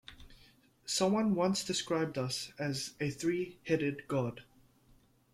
Someone 0.87 1.35
once 1.35 1.63
described 1.63 2.17
us 2.17 2.53
as 2.57 2.93
a 2.99 3.11
three-headed 3.11 4.07
god. 4.07 4.41